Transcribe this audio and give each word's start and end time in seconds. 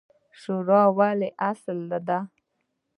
شورا 0.41 0.81
ولې 0.97 1.29
اصل 1.49 1.79
دی؟ 2.07 2.19